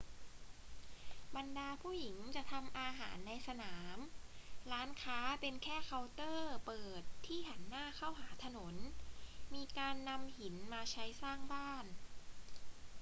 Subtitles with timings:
[1.35, 3.97] บรรดาผู้หญิงจะทำอาหารในสนาม
[4.71, 8.75] ร้านค้าเป็นแค่เคาน์เตอร์เปิดที่หันหน้าเข้าหาถนน
[9.53, 11.85] มีการนำหินมาใช้สร้างบ้าน